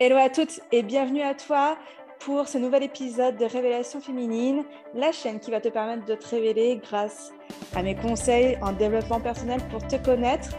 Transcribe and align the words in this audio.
Hello 0.00 0.16
à 0.16 0.28
toutes 0.28 0.58
et 0.72 0.82
bienvenue 0.82 1.22
à 1.22 1.34
toi 1.34 1.78
pour 2.18 2.48
ce 2.48 2.58
nouvel 2.58 2.82
épisode 2.82 3.36
de 3.36 3.44
Révélation 3.44 4.00
féminine, 4.00 4.64
la 4.92 5.12
chaîne 5.12 5.38
qui 5.38 5.52
va 5.52 5.60
te 5.60 5.68
permettre 5.68 6.04
de 6.04 6.16
te 6.16 6.30
révéler 6.30 6.80
grâce 6.82 7.32
à 7.76 7.82
mes 7.84 7.94
conseils 7.94 8.58
en 8.60 8.72
développement 8.72 9.20
personnel 9.20 9.60
pour 9.70 9.86
te 9.86 9.94
connaître, 9.94 10.50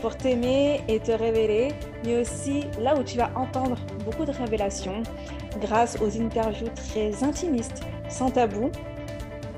pour 0.00 0.16
t'aimer 0.16 0.80
et 0.86 1.00
te 1.00 1.10
révéler, 1.10 1.72
mais 2.04 2.18
aussi 2.20 2.66
là 2.78 2.96
où 2.96 3.02
tu 3.02 3.18
vas 3.18 3.32
entendre 3.34 3.76
beaucoup 4.04 4.24
de 4.24 4.30
révélations 4.30 5.02
grâce 5.60 6.00
aux 6.00 6.16
interviews 6.22 6.68
très 6.68 7.24
intimistes, 7.24 7.82
sans 8.08 8.30
tabou. 8.30 8.70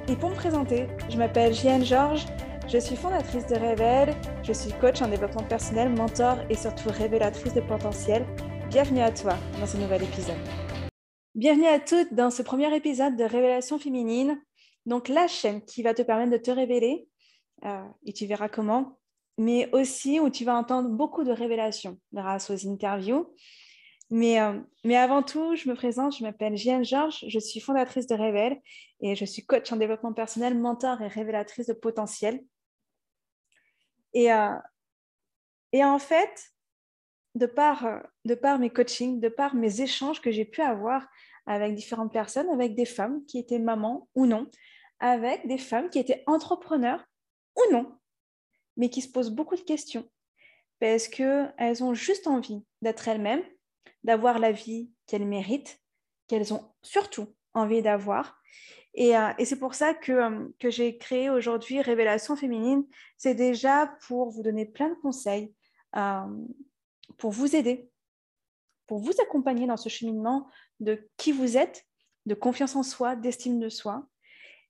Et 0.08 0.16
pour 0.16 0.30
me 0.30 0.34
présenter, 0.34 0.86
je 1.10 1.18
m'appelle 1.18 1.52
Jeanne 1.52 1.84
Georges, 1.84 2.24
je 2.68 2.78
suis 2.78 2.96
fondatrice 2.96 3.46
de 3.46 3.56
Révèle, 3.56 4.14
je 4.42 4.54
suis 4.54 4.72
coach 4.72 5.02
en 5.02 5.08
développement 5.08 5.44
personnel, 5.44 5.90
mentor 5.90 6.38
et 6.48 6.56
surtout 6.56 6.88
révélatrice 6.88 7.52
de 7.52 7.60
potentiel 7.60 8.24
Bienvenue 8.68 9.00
à 9.00 9.12
toi 9.12 9.36
dans 9.60 9.66
ce 9.66 9.76
nouvel 9.76 10.02
épisode. 10.02 10.36
Bienvenue 11.36 11.66
à 11.66 11.78
toutes 11.78 12.12
dans 12.12 12.30
ce 12.30 12.42
premier 12.42 12.74
épisode 12.74 13.16
de 13.16 13.22
Révélation 13.22 13.78
féminine. 13.78 14.42
Donc 14.86 15.08
la 15.08 15.28
chaîne 15.28 15.64
qui 15.64 15.84
va 15.84 15.94
te 15.94 16.02
permettre 16.02 16.32
de 16.32 16.36
te 16.36 16.50
révéler, 16.50 17.08
euh, 17.64 17.84
et 18.04 18.12
tu 18.12 18.26
verras 18.26 18.48
comment, 18.48 18.98
mais 19.38 19.70
aussi 19.72 20.18
où 20.18 20.30
tu 20.30 20.44
vas 20.44 20.56
entendre 20.56 20.90
beaucoup 20.90 21.22
de 21.22 21.30
révélations 21.30 21.98
grâce 22.12 22.50
aux 22.50 22.68
interviews. 22.68 23.32
Mais, 24.10 24.40
euh, 24.40 24.60
mais 24.84 24.96
avant 24.96 25.22
tout, 25.22 25.54
je 25.54 25.68
me 25.68 25.74
présente, 25.74 26.16
je 26.16 26.24
m'appelle 26.24 26.56
Jeanne 26.56 26.84
Georges, 26.84 27.24
je 27.26 27.38
suis 27.38 27.60
fondatrice 27.60 28.08
de 28.08 28.14
Révèle 28.14 28.60
et 29.00 29.14
je 29.14 29.24
suis 29.24 29.46
coach 29.46 29.70
en 29.72 29.76
développement 29.76 30.12
personnel, 30.12 30.58
mentor 30.58 31.00
et 31.02 31.08
révélatrice 31.08 31.66
de 31.66 31.72
potentiel. 31.72 32.42
Et, 34.12 34.32
euh, 34.32 34.54
et 35.72 35.84
en 35.84 35.98
fait, 35.98 36.52
de 37.36 37.46
par, 37.46 37.86
euh, 37.86 38.00
de 38.24 38.34
par 38.34 38.58
mes 38.58 38.70
coachings, 38.70 39.20
de 39.20 39.28
par 39.28 39.54
mes 39.54 39.80
échanges 39.80 40.20
que 40.20 40.32
j'ai 40.32 40.44
pu 40.44 40.62
avoir 40.62 41.06
avec 41.46 41.74
différentes 41.74 42.12
personnes, 42.12 42.48
avec 42.48 42.74
des 42.74 42.86
femmes 42.86 43.24
qui 43.26 43.38
étaient 43.38 43.58
mamans 43.58 44.08
ou 44.14 44.26
non, 44.26 44.50
avec 44.98 45.46
des 45.46 45.58
femmes 45.58 45.90
qui 45.90 45.98
étaient 45.98 46.24
entrepreneurs 46.26 47.04
ou 47.56 47.72
non, 47.72 47.94
mais 48.76 48.88
qui 48.88 49.02
se 49.02 49.08
posent 49.08 49.30
beaucoup 49.30 49.54
de 49.54 49.60
questions 49.60 50.08
parce 50.80 51.08
qu'elles 51.08 51.82
ont 51.84 51.94
juste 51.94 52.26
envie 52.26 52.62
d'être 52.82 53.08
elles-mêmes, 53.08 53.42
d'avoir 54.04 54.38
la 54.38 54.52
vie 54.52 54.90
qu'elles 55.06 55.26
méritent, 55.26 55.80
qu'elles 56.28 56.52
ont 56.52 56.64
surtout 56.82 57.28
envie 57.54 57.82
d'avoir. 57.82 58.40
Et, 58.94 59.16
euh, 59.16 59.30
c'est 59.44 59.58
pour 59.58 59.74
ça 59.74 59.94
que, 59.94 60.12
euh, 60.12 60.48
que 60.58 60.70
j'ai 60.70 60.96
créé 60.98 61.30
aujourd'hui 61.30 61.80
Révélation 61.80 62.36
féminine. 62.36 62.84
C'est 63.16 63.34
déjà 63.34 63.94
pour 64.06 64.30
vous 64.30 64.42
donner 64.42 64.66
plein 64.66 64.88
de 64.88 64.94
conseils, 64.94 65.54
pour 67.18 67.30
vous 67.30 67.56
aider, 67.56 67.90
pour 68.86 68.98
vous 68.98 69.12
accompagner 69.22 69.66
dans 69.66 69.76
ce 69.76 69.88
cheminement 69.88 70.48
de 70.80 71.08
qui 71.16 71.32
vous 71.32 71.56
êtes, 71.56 71.86
de 72.26 72.34
confiance 72.34 72.76
en 72.76 72.82
soi, 72.82 73.16
d'estime 73.16 73.58
de 73.58 73.68
soi, 73.68 74.06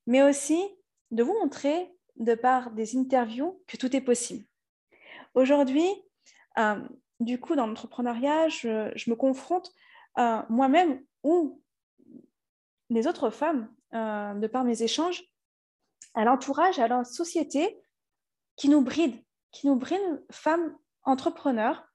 mais 0.05 0.23
aussi 0.23 0.59
de 1.11 1.23
vous 1.23 1.33
montrer 1.33 1.91
de 2.15 2.35
par 2.35 2.71
des 2.71 2.97
interviews 2.97 3.61
que 3.67 3.77
tout 3.77 3.95
est 3.95 4.01
possible. 4.01 4.45
Aujourd'hui, 5.33 5.87
euh, 6.57 6.79
du 7.19 7.39
coup, 7.39 7.55
dans 7.55 7.67
l'entrepreneuriat, 7.67 8.49
je, 8.49 9.09
me 9.09 9.15
confronte 9.15 9.71
euh, 10.17 10.41
moi-même 10.49 11.03
ou 11.23 11.61
les 12.89 13.07
autres 13.07 13.29
femmes, 13.29 13.73
euh, 13.93 14.33
de 14.33 14.47
par 14.47 14.63
mes 14.63 14.83
échanges, 14.83 15.23
à 16.13 16.23
l'entourage, 16.23 16.79
à 16.79 16.87
la 16.87 17.03
société 17.03 17.79
qui 18.55 18.69
nous 18.69 18.81
bride, 18.81 19.23
qui 19.51 19.67
nous 19.67 19.75
bride, 19.75 20.23
femmes 20.31 20.75
entrepreneurs, 21.03 21.86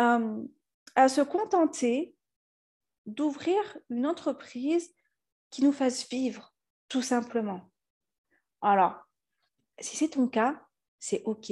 euh, 0.00 0.42
à 0.94 1.08
se 1.08 1.20
contenter 1.20 2.14
d'ouvrir 3.06 3.60
une 3.90 4.06
entreprise 4.06 4.94
qui 5.50 5.62
nous 5.62 5.72
fasse 5.72 6.08
vivre, 6.08 6.54
tout 6.88 7.02
simplement. 7.02 7.70
Alors, 8.60 9.06
si 9.78 9.96
c'est 9.96 10.10
ton 10.10 10.28
cas, 10.28 10.60
c'est 10.98 11.22
OK, 11.24 11.50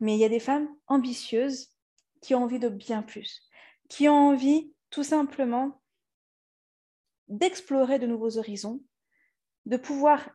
mais 0.00 0.14
il 0.14 0.18
y 0.18 0.24
a 0.24 0.28
des 0.28 0.40
femmes 0.40 0.68
ambitieuses 0.86 1.70
qui 2.20 2.34
ont 2.34 2.42
envie 2.42 2.58
de 2.58 2.68
bien 2.68 3.02
plus, 3.02 3.48
qui 3.88 4.08
ont 4.08 4.30
envie 4.30 4.74
tout 4.90 5.04
simplement 5.04 5.80
d'explorer 7.28 7.98
de 7.98 8.06
nouveaux 8.06 8.38
horizons, 8.38 8.82
de 9.66 9.76
pouvoir 9.76 10.30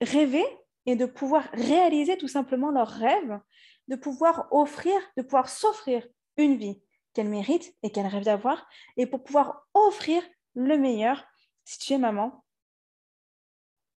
rêver 0.00 0.44
et 0.86 0.96
de 0.96 1.06
pouvoir 1.06 1.48
réaliser 1.52 2.16
tout 2.16 2.28
simplement 2.28 2.70
leurs 2.70 2.88
rêves, 2.88 3.40
de 3.88 3.96
pouvoir 3.96 4.48
offrir, 4.52 4.94
de 5.16 5.22
pouvoir 5.22 5.48
s'offrir 5.48 6.06
une 6.36 6.56
vie 6.56 6.82
qu'elles 7.12 7.28
méritent 7.28 7.74
et 7.82 7.90
qu'elles 7.90 8.06
rêvent 8.06 8.24
d'avoir, 8.24 8.66
et 8.96 9.06
pour 9.06 9.22
pouvoir 9.22 9.66
offrir 9.74 10.22
le 10.54 10.76
meilleur, 10.78 11.24
si 11.64 11.78
tu 11.78 11.92
es 11.92 11.98
maman, 11.98 12.44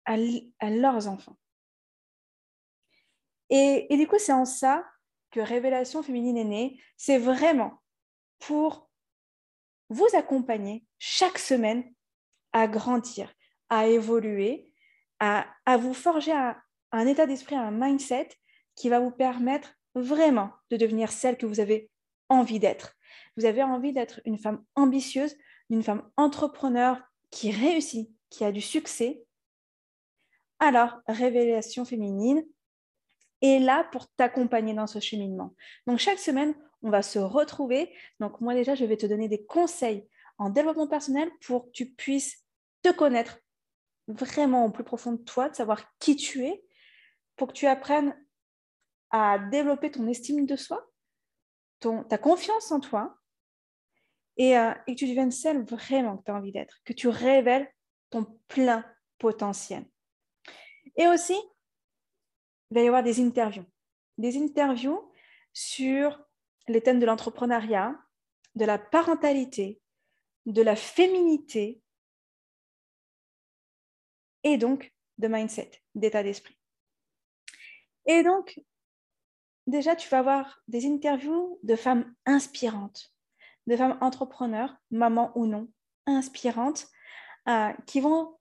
à, 0.05 0.17
leurs 0.17 1.09
enfants. 1.09 1.37
Et, 3.51 3.87
et 3.93 3.97
du 3.97 4.07
coup, 4.07 4.19
c'est 4.19 4.33
en 4.33 4.45
ça 4.45 4.85
que 5.31 5.41
Révélation 5.41 6.03
féminine 6.03 6.37
est 6.37 6.45
née. 6.45 6.81
C'est 6.97 7.19
vraiment 7.19 7.83
pour 8.39 8.89
vous 9.89 10.07
accompagner 10.15 10.85
chaque 10.99 11.39
semaine 11.39 11.93
à 12.53 12.69
grandir, 12.69 13.33
à 13.69 13.87
évoluer, 13.87 14.71
à, 15.21 15.47
à 15.67 15.77
vous 15.77 15.95
forger 15.95 16.33
un 16.93 17.07
état 17.07 17.27
d'esprit, 17.27 17.57
un 17.57 17.71
mindset 17.71 18.29
qui 18.77 18.89
va 18.89 19.01
vous 19.01 19.11
permettre 19.11 19.75
vraiment 19.95 20.51
de 20.71 20.77
devenir 20.77 21.11
celle 21.11 21.37
que 21.37 21.47
vous 21.47 21.61
avez 21.61 21.91
envie 22.29 22.59
d'être. 22.59 22.97
Vous 23.37 23.45
avez 23.45 23.63
envie 23.63 23.93
d'être 23.93 24.21
une 24.25 24.39
femme 24.39 24.65
ambitieuse, 24.75 25.37
une 25.71 25.83
femme 25.83 26.09
entrepreneur 26.17 27.01
qui 27.31 27.51
réussit, 27.51 28.11
qui 28.31 28.45
a 28.45 28.53
du 28.53 28.61
succès. 28.61 29.25
Alors, 30.59 31.01
Révélation 31.09 31.85
féminine 31.85 32.45
est 33.43 33.59
là 33.59 33.85
pour 33.93 34.09
t'accompagner 34.13 34.75
dans 34.75 34.87
ce 34.87 35.01
cheminement. 35.01 35.55
Donc, 35.87 35.99
chaque 35.99 36.19
semaine, 36.19 36.55
on 36.83 36.91
va 36.91 37.03
se 37.03 37.19
retrouver. 37.19 37.93
Donc, 38.21 38.41
moi 38.41 38.55
déjà, 38.55 38.75
je 38.75 38.85
vais 38.85 38.97
te 38.97 39.07
donner 39.07 39.29
des 39.29 39.45
conseils 39.45 40.09
en 40.39 40.51
développement 40.51 40.87
personnel 40.87 41.31
pour 41.47 41.67
que 41.67 41.71
tu 41.71 41.91
puisses 41.91 42.45
te 42.83 42.91
connaître 42.91 43.39
vraiment 44.07 44.67
au 44.67 44.71
plus 44.71 44.85
profond 44.85 45.13
de 45.13 45.23
toi, 45.23 45.49
de 45.49 45.55
savoir 45.55 45.85
qui 45.99 46.17
tu 46.17 46.47
es, 46.47 46.65
pour 47.37 47.49
que 47.49 47.53
tu 47.53 47.67
apprennes 47.67 48.17
à 49.11 49.39
développer 49.39 49.91
ton 49.91 50.07
estime 50.07 50.47
de 50.47 50.57
soi, 50.57 50.87
ta 51.81 52.19
confiance 52.19 52.73
en 52.73 52.81
toi 52.81 53.19
euh, 54.41 54.75
et, 54.87 54.95
que 54.95 54.99
tu 54.99 55.07
deviennes 55.07 55.31
celle 55.31 55.65
vraiment 55.65 56.17
que 56.17 56.25
tu 56.25 56.31
as 56.31 56.35
envie 56.35 56.53
d'être, 56.53 56.81
que 56.85 56.93
tu 56.93 57.09
révèles 57.09 57.71
ton 58.11 58.25
plein 58.49 58.85
potentiel. 59.19 59.85
Et 60.97 61.07
aussi, 61.07 61.37
il 62.71 62.75
va 62.75 62.83
y 62.83 62.87
avoir 62.87 63.03
des 63.03 63.21
interviews. 63.21 63.67
Des 64.19 64.37
interviews 64.37 65.13
sur 65.53 66.21
les 66.69 66.81
thèmes 66.81 67.01
de 67.01 67.07
l'entrepreneuriat, 67.07 67.97
de 68.55 68.65
la 68.65 68.79
parentalité, 68.79 69.81
de 70.47 70.63
la 70.63 70.77
féminité 70.77 71.81
et 74.43 74.57
donc 74.57 74.93
de 75.19 75.29
mindset, 75.29 75.71
d'état 75.95 76.23
d'esprit. 76.23 76.59
Et 78.07 78.23
donc, 78.23 78.61
déjà, 79.67 79.97
tu 79.97 80.09
vas 80.09 80.19
avoir 80.19 80.63
des 80.69 80.87
interviews 80.87 81.59
de 81.63 81.77
femmes 81.77 82.15
inspirantes, 82.27 83.13
de 83.67 83.77
femmes 83.77 83.99
entrepreneurs, 84.01 84.77
maman 84.91 85.33
ou 85.37 85.47
non, 85.47 85.69
inspirantes, 86.07 86.87
euh, 87.49 87.73
qui 87.87 88.01
vont 88.01 88.37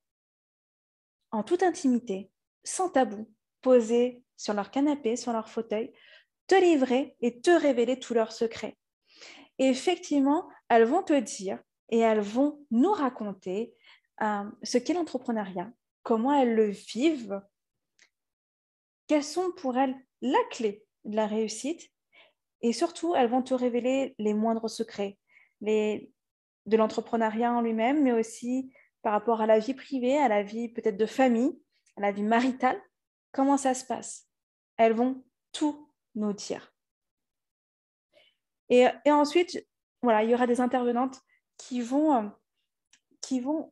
en 1.31 1.43
toute 1.43 1.63
intimité, 1.63 2.31
sans 2.63 2.89
tabou, 2.89 3.29
poser 3.61 4.23
sur 4.37 4.53
leur 4.53 4.71
canapé, 4.71 5.15
sur 5.15 5.33
leur 5.33 5.49
fauteuil, 5.49 5.93
te 6.47 6.55
livrer 6.55 7.15
et 7.21 7.41
te 7.41 7.51
révéler 7.51 7.99
tous 7.99 8.13
leurs 8.13 8.31
secrets. 8.31 8.77
Et 9.57 9.67
effectivement, 9.67 10.49
elles 10.69 10.85
vont 10.85 11.03
te 11.03 11.17
dire 11.19 11.59
et 11.89 11.99
elles 11.99 12.21
vont 12.21 12.65
nous 12.71 12.91
raconter 12.91 13.75
euh, 14.21 14.43
ce 14.63 14.77
qu'est 14.77 14.93
l'entrepreneuriat, 14.93 15.71
comment 16.03 16.33
elles 16.33 16.55
le 16.55 16.69
vivent, 16.69 17.41
quelles 19.07 19.23
sont 19.23 19.51
pour 19.51 19.77
elles 19.77 19.95
la 20.21 20.39
clé 20.51 20.85
de 21.05 21.15
la 21.15 21.27
réussite. 21.27 21.89
Et 22.61 22.73
surtout, 22.73 23.15
elles 23.15 23.29
vont 23.29 23.41
te 23.41 23.53
révéler 23.53 24.15
les 24.17 24.33
moindres 24.33 24.69
secrets 24.69 25.17
les, 25.63 26.11
de 26.65 26.77
l'entrepreneuriat 26.77 27.53
en 27.53 27.61
lui-même, 27.61 28.03
mais 28.03 28.11
aussi 28.11 28.71
par 29.01 29.13
rapport 29.13 29.41
à 29.41 29.47
la 29.47 29.59
vie 29.59 29.73
privée, 29.73 30.17
à 30.17 30.27
la 30.27 30.43
vie 30.43 30.69
peut-être 30.69 30.97
de 30.97 31.05
famille, 31.05 31.59
à 31.97 32.01
la 32.01 32.11
vie 32.11 32.23
maritale. 32.23 32.79
Comment 33.31 33.57
ça 33.57 33.73
se 33.73 33.85
passe? 33.85 34.27
Elles 34.77 34.93
vont 34.93 35.23
tout 35.51 35.89
nous 36.15 36.33
dire. 36.33 36.73
Et, 38.69 38.85
et, 39.05 39.11
ensuite, 39.11 39.65
voilà, 40.01 40.23
il 40.23 40.29
y 40.29 40.33
aura 40.33 40.47
des 40.47 40.61
intervenantes 40.61 41.19
qui 41.57 41.81
vont, 41.81 42.15
euh, 42.15 42.29
qui 43.21 43.39
vont 43.39 43.71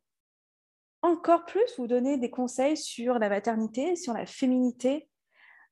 encore 1.02 1.46
plus 1.46 1.66
vous 1.78 1.88
donner 1.88 2.18
des 2.18 2.30
conseils 2.30 2.78
sur 2.78 3.20
la 3.20 3.30
maternité, 3.30 3.96
sur 3.96 4.14
la 4.14 4.26
féminité, 4.26 5.10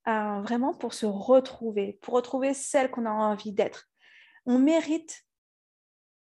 euh, 0.09 0.41
vraiment 0.41 0.73
pour 0.73 0.93
se 0.93 1.05
retrouver, 1.05 1.99
pour 2.01 2.15
retrouver 2.15 2.53
celle 2.53 2.89
qu'on 2.91 3.05
a 3.05 3.11
envie 3.11 3.53
d'être. 3.53 3.87
On 4.45 4.57
mérite 4.57 5.25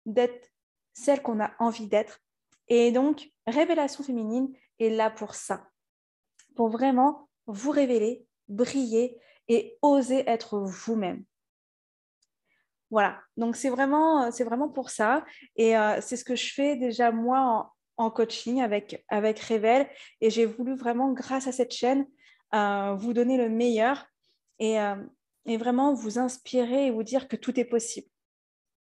d'être 0.07 0.51
celle 0.93 1.23
qu'on 1.23 1.41
a 1.41 1.53
envie 1.59 1.87
d'être. 1.87 2.21
Et 2.69 2.91
donc, 2.91 3.31
Révélation 3.47 4.03
féminine 4.03 4.53
est 4.81 4.91
là 4.91 5.11
pour 5.11 5.35
ça, 5.35 5.69
pour 6.57 6.69
vraiment 6.69 7.29
vous 7.47 7.71
révéler, 7.71 8.27
briller 8.49 9.21
et 9.49 9.79
oser 9.83 10.29
être 10.29 10.59
vous-même. 10.59 11.25
Voilà, 12.91 13.21
donc 13.37 13.57
c'est 13.57 13.69
vraiment, 13.69 14.31
vraiment 14.31 14.69
pour 14.69 14.91
ça. 14.91 15.25
Et 15.57 15.77
euh, 15.77 16.01
c'est 16.01 16.17
ce 16.17 16.25
que 16.25 16.37
je 16.37 16.53
fais 16.53 16.77
déjà 16.77 17.11
moi 17.11 17.73
en, 17.97 18.11
coaching 18.11 18.63
avec, 18.63 19.05
avec 19.09 19.39
Révèle. 19.41 19.89
Et 20.21 20.31
j'ai 20.31 20.47
voulu 20.47 20.77
vraiment, 20.77 21.13
grâce 21.13 21.47
à 21.47 21.53
cette 21.53 21.73
chaîne, 21.73 22.07
vous 22.53 23.13
donner 23.13 23.37
le 23.37 23.49
meilleur 23.49 24.07
et, 24.59 24.81
euh, 24.81 24.97
et 25.45 25.57
vraiment 25.57 25.95
vous 25.95 26.19
inspirer 26.19 26.87
et 26.87 26.91
vous 26.91 27.03
dire 27.03 27.29
que 27.29 27.37
tout 27.37 27.59
est 27.59 27.65
possible. 27.65 28.09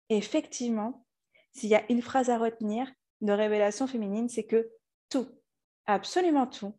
Effectivement, 0.10 1.06
s'il 1.54 1.70
y 1.70 1.76
a 1.76 1.84
une 1.90 2.02
phrase 2.02 2.30
à 2.30 2.38
retenir 2.38 2.92
de 3.22 3.32
révélation 3.32 3.88
féminine, 3.88 4.30
c'est 4.30 4.46
que 4.46 4.70
tout, 5.10 5.28
absolument 5.86 6.48
tout, 6.48 6.74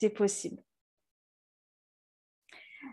est 0.00 0.10
possible. 0.10 0.62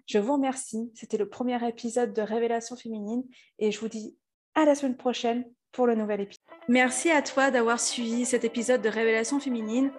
Je 0.08 0.18
vous 0.18 0.34
remercie. 0.34 0.92
C'était 0.96 1.18
le 1.18 1.30
premier 1.30 1.66
épisode 1.68 2.14
de 2.14 2.22
Révélation 2.22 2.76
féminine 2.76 3.24
et 3.60 3.72
je 3.72 3.80
vous 3.80 3.88
dis 3.88 4.18
à 4.56 4.66
la 4.66 4.76
semaine 4.76 4.98
prochaine 4.98 5.46
pour 5.72 5.88
le 5.88 5.96
nouvel 5.96 6.22
épisode. 6.22 6.44
Merci 6.68 7.10
à 7.10 7.22
toi 7.22 7.52
d'avoir 7.52 7.80
suivi 7.80 8.26
cet 8.26 8.44
épisode 8.44 8.82
de 8.82 8.90
Révélation 8.90 9.40
féminine. 9.40 9.92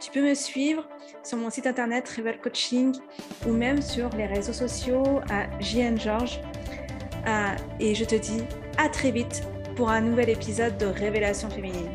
Tu 0.00 0.10
peux 0.12 0.22
me 0.22 0.34
suivre 0.34 0.88
sur 1.24 1.38
mon 1.38 1.50
site 1.50 1.66
internet 1.66 2.08
Revel 2.16 2.38
Coaching 2.40 2.94
ou 3.46 3.52
même 3.52 3.82
sur 3.82 4.08
les 4.10 4.26
réseaux 4.26 4.52
sociaux 4.52 5.20
à 5.28 5.46
JN 5.60 5.98
George. 5.98 6.40
Euh, 7.26 7.54
et 7.80 7.94
je 7.94 8.04
te 8.04 8.14
dis 8.14 8.42
à 8.76 8.88
très 8.88 9.10
vite 9.10 9.42
pour 9.74 9.90
un 9.90 10.00
nouvel 10.00 10.30
épisode 10.30 10.78
de 10.78 10.86
Révélation 10.86 11.50
féminine. 11.50 11.90